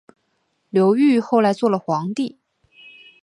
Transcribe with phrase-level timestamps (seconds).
[0.71, 2.39] 刘裕后来做了皇帝。